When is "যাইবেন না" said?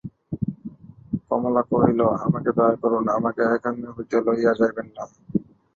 4.59-5.03